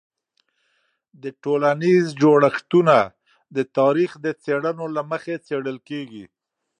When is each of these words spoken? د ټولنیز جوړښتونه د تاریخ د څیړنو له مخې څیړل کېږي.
د 1.23 1.25
ټولنیز 1.43 2.05
جوړښتونه 2.21 2.97
د 3.55 3.57
تاریخ 3.77 4.11
د 4.25 4.27
څیړنو 4.43 4.85
له 4.95 5.01
مخې 5.11 5.35
څیړل 5.47 5.77
کېږي. 5.89 6.25